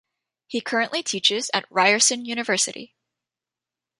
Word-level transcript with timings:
He 0.47 0.61
currently 0.61 1.03
teaches 1.03 1.51
at 1.53 1.67
Ryerson 1.69 2.25
University. 2.25 2.95